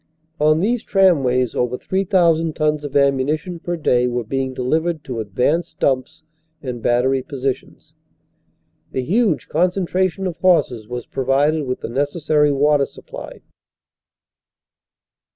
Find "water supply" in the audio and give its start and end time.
12.51-13.41